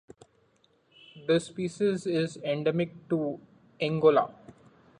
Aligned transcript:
The 1.27 1.39
species 1.39 2.07
is 2.07 2.35
endemic 2.37 3.07
to 3.09 3.39
Angola. 3.79 4.33